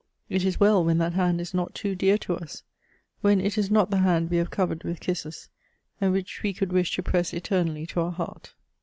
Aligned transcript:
It 0.29 0.43
is 0.43 0.59
well 0.59 0.83
when 0.83 0.97
that 0.97 1.13
hand 1.13 1.39
is 1.39 1.53
not 1.53 1.75
too 1.75 1.93
dear 1.93 2.17
to 2.17 2.33
us! 2.33 2.63
when 3.19 3.39
it 3.39 3.55
is 3.55 3.69
not 3.69 3.91
the 3.91 3.99
hand 3.99 4.31
we 4.31 4.37
have 4.37 4.49
covered 4.49 4.83
with 4.83 4.99
kisses, 4.99 5.49
and 6.01 6.11
which 6.11 6.41
we 6.41 6.53
could 6.53 6.73
wish 6.73 6.95
to 6.95 7.03
press 7.03 7.35
eternally 7.35 7.85
to 7.85 7.99
our 8.01 8.11
heart 8.11 8.55